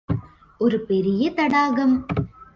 ஒரு 0.57 0.79
பெரிய 0.79 1.31
தடாகம். 1.31 2.05